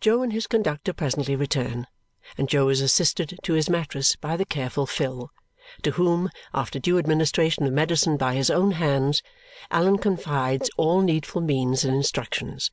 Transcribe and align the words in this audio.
Jo 0.00 0.24
and 0.24 0.32
his 0.32 0.48
conductor 0.48 0.92
presently 0.92 1.36
return, 1.36 1.86
and 2.36 2.48
Jo 2.48 2.68
is 2.68 2.80
assisted 2.80 3.38
to 3.44 3.52
his 3.52 3.70
mattress 3.70 4.16
by 4.16 4.36
the 4.36 4.44
careful 4.44 4.86
Phil, 4.86 5.30
to 5.82 5.92
whom, 5.92 6.30
after 6.52 6.80
due 6.80 6.98
administration 6.98 7.64
of 7.64 7.72
medicine 7.72 8.16
by 8.16 8.34
his 8.34 8.50
own 8.50 8.72
hands, 8.72 9.22
Allan 9.70 9.98
confides 9.98 10.68
all 10.76 11.00
needful 11.00 11.42
means 11.42 11.84
and 11.84 11.94
instructions. 11.94 12.72